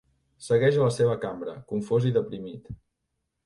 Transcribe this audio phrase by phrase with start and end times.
[0.45, 2.77] Segueix a la seva cambra, confós i deprimit.